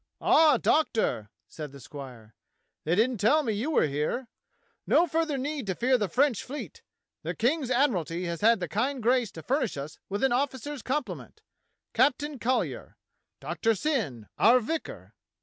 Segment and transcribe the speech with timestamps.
[0.19, 2.33] "Ah, Doctor," said the squire,
[2.85, 4.27] "they didn't tell me you were here.
[4.87, 6.81] No further need to fear the French fleet.
[7.21, 11.43] The King's Admiralty has had the kind grace to furnish us with an officer's complement.
[11.93, 12.95] Captain Colly er—
[13.41, 15.13] Doctor Syn, our vicar."